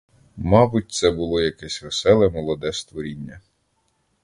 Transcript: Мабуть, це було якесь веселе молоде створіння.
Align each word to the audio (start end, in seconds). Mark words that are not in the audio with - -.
Мабуть, 0.37 0.91
це 0.91 1.11
було 1.11 1.41
якесь 1.41 1.81
веселе 1.83 2.29
молоде 2.29 2.73
створіння. 2.73 3.41